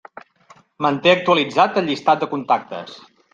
Manté 0.85 1.11
actualitzat 1.17 1.77
el 1.83 1.87
llistat 1.91 2.25
de 2.25 2.31
contactes. 2.33 2.99